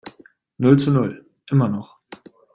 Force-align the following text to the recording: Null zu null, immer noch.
Null 0.57 0.77
zu 0.79 0.89
null, 0.89 1.29
immer 1.45 1.67
noch. 1.69 1.99